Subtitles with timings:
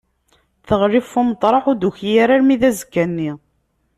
[0.67, 3.31] Teɣli ɣef umeṭreḥ ur d-tuki ara armi d azekka-nni.